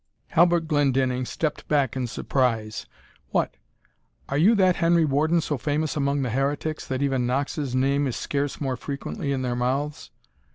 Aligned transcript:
Halbert 0.29 0.67
Glendinning 0.67 1.25
stepped 1.25 1.67
back 1.67 1.95
in 1.95 2.07
surprise. 2.07 2.87
"What! 3.29 3.53
are 4.29 4.37
you 4.39 4.55
that 4.55 4.77
Henry 4.77 5.05
Warden 5.05 5.41
so 5.41 5.59
famous 5.59 5.95
among 5.95 6.23
the 6.23 6.31
heretics, 6.31 6.87
that 6.87 7.03
even 7.03 7.27
Knox's 7.27 7.75
name 7.75 8.07
is 8.07 8.15
scarce 8.15 8.59
more 8.59 8.77
frequently 8.77 9.31
in 9.31 9.43
their 9.43 9.55
mouths? 9.55 10.09